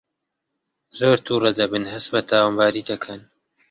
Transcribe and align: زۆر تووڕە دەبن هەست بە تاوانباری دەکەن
زۆر 0.99 1.17
تووڕە 1.25 1.51
دەبن 1.59 1.83
هەست 1.93 2.09
بە 2.13 2.21
تاوانباری 2.29 2.87
دەکەن 2.89 3.21